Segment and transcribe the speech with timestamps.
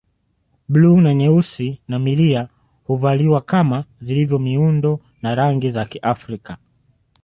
[0.69, 2.49] Bluu na nyeusi na milia
[2.83, 6.57] huvaliwa kama zilivyo miundo na rangi za Kiafrika